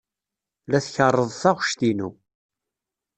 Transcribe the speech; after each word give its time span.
La 0.71 0.79
tkerreḍ 0.85 1.29
taɣect-inu. 1.41 2.09